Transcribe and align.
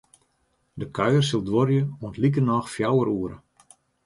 De 0.79 0.87
kuier 0.97 1.23
sil 1.27 1.43
duorje 1.47 1.81
oant 2.01 2.19
likernôch 2.21 2.71
fjouwer 2.73 3.07
oere. 3.17 3.37